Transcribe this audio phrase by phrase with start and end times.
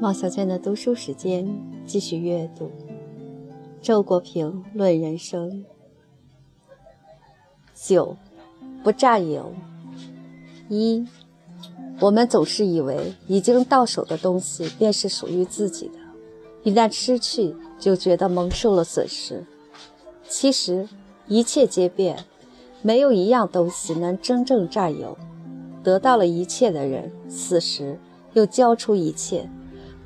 [0.00, 1.46] 毛小娟的读书时间，
[1.84, 2.64] 继续阅读
[3.82, 5.50] 《周国平论人生》。
[7.74, 8.16] 九，
[8.82, 9.52] 不占有。
[10.70, 11.06] 一，
[12.00, 15.98] 我们总是以为已经到手的东西便是属于自己的，
[16.62, 19.44] 一旦失去，就觉得蒙受了损失。
[20.26, 20.88] 其实，
[21.26, 22.24] 一切皆变，
[22.80, 25.18] 没有一样东西能真正占有。
[25.82, 27.98] 得到了一切的人，死时
[28.32, 29.46] 又交出一切。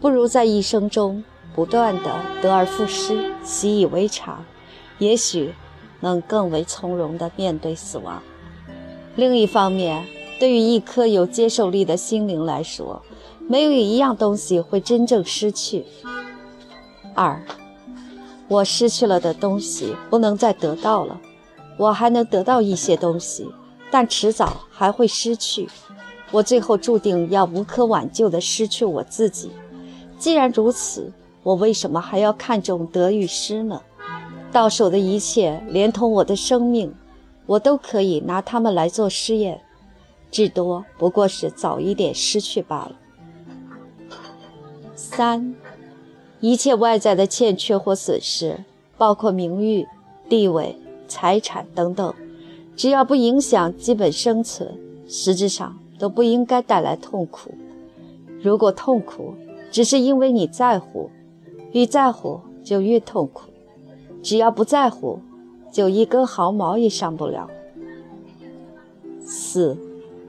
[0.05, 4.45] 不如在一生中不断的得而复失，习以为常，
[4.99, 5.55] 也许
[6.01, 8.23] 能更为从容地面对死亡。
[9.17, 10.05] 另一方面，
[10.39, 13.01] 对于一颗有接受力的心灵来说，
[13.49, 15.87] 没有一样东西会真正失去。
[17.15, 17.43] 二，
[18.49, 21.19] 我失去了的东西不能再得到了，
[21.79, 23.49] 我还能得到一些东西，
[23.91, 25.67] 但迟早还会失去。
[26.31, 29.51] 我最后注定要无可挽救地失去我自己。
[30.25, 33.79] 既然如此，我为什么还要看重得与失呢？
[34.51, 36.95] 到手的一切，连同我的生命，
[37.45, 39.61] 我都可以拿它们来做试验，
[40.31, 42.93] 至多不过是早一点失去罢了。
[44.95, 45.55] 三，
[46.41, 48.65] 一切外在的欠缺或损失，
[48.97, 49.87] 包括名誉、
[50.27, 50.75] 地位、
[51.07, 52.15] 财产等等，
[52.75, 54.75] 只要不影响基本生存，
[55.07, 57.51] 实质上都不应该带来痛苦。
[58.41, 59.35] 如果痛苦，
[59.75, 61.11] 只是因为你在乎，
[61.73, 63.51] 越在乎就越痛苦。
[64.23, 65.19] 只要不在乎，
[65.73, 67.51] 就一根毫毛也伤不了。
[69.19, 69.77] 四，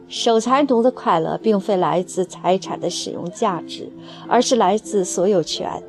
[0.07, 3.91] 守财奴的快乐并非来自财产的使用价值，
[4.27, 5.83] 而是来自所有权。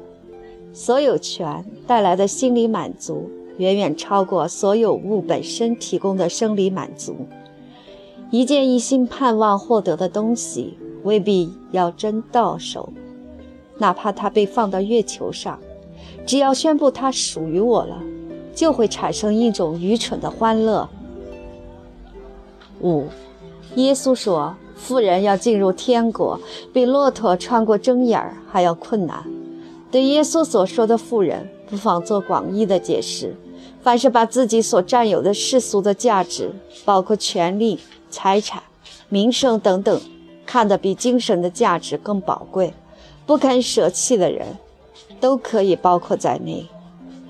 [0.74, 7.16] 所有权带来的心理满足，远远超过所有物本身提供的生理满足。
[8.30, 12.92] 一件一心盼望获得的东西，未必要真到手。
[13.78, 15.58] 哪怕它被放到月球上，
[16.26, 18.00] 只要宣布它属于我了，
[18.54, 20.88] 就会产生一种愚蠢的欢乐。
[22.80, 23.06] 五，
[23.76, 26.38] 耶稣说，富人要进入天国，
[26.72, 29.24] 比骆驼穿过针眼儿还要困难。
[29.90, 33.34] 对耶稣所说的富人，不妨做广义的解释：
[33.82, 36.52] 凡是把自己所占有的世俗的价值，
[36.84, 37.78] 包括权力、
[38.10, 38.62] 财产、
[39.08, 40.00] 名声等等，
[40.44, 42.74] 看得比精神的价值更宝贵。
[43.26, 44.46] 不肯舍弃的人，
[45.20, 46.66] 都可以包括在内。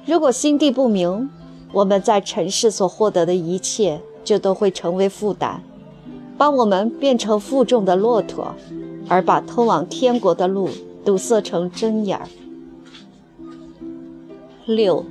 [0.05, 1.31] 如果心地不明，
[1.73, 5.63] 我们在尘世所获得的一切，就都会成为负担，
[6.37, 8.55] 把我们变成负重的骆驼，
[9.09, 10.69] 而把通往天国的路
[11.05, 12.29] 堵塞成针眼儿。
[14.67, 15.05] 六，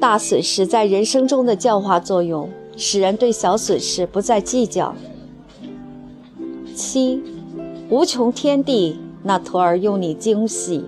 [0.00, 4.94] 大损失在人生中的教化作用，使人对小损失不再计较。
[6.74, 7.22] 七，
[7.88, 8.98] 无穷天地。
[9.22, 10.84] 那徒儿用你精细。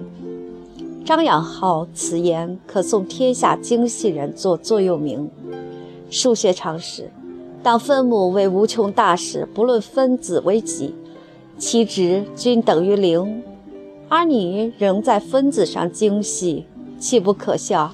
[1.04, 5.30] 张养浩此言可送天下精细人做座右铭。
[6.10, 7.10] 数学常识：
[7.62, 10.94] 当分母为无穷大时，不论分子为几，
[11.58, 13.42] 其值均等于零。
[14.08, 16.66] 而你仍在分子上精细，
[16.98, 17.92] 岂不可笑？